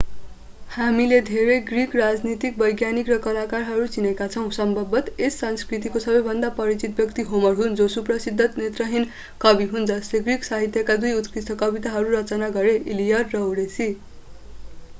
[0.69, 7.25] हामीले धेरै ग्रिक राजनीतिज्ञ वैज्ञानिक र कलाकारहरू चिनेका छौं सम्भवतः यस संस्कृतिको सबैभन्दा परिचित व्यक्ति
[7.33, 9.05] होमर हुन् जो सुप्रसिद्ध नेत्रहीन
[9.45, 13.89] कवि हुन् जसले ग्रिक साहित्यका दुई उत्कृष्ट कविता कृतिहरू रचना गरे इलियड र ओडेसी